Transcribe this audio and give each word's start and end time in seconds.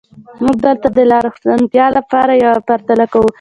موږ 0.43 0.55
دلته 0.65 0.87
د 0.95 0.99
لا 1.11 1.17
روښانتیا 1.25 1.85
لپاره 1.97 2.31
یوه 2.43 2.59
پرتله 2.67 3.05
کوو. 3.13 3.29